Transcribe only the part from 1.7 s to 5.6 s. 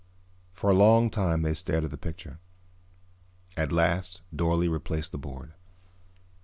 at the picture. At last Dorle replaced the board.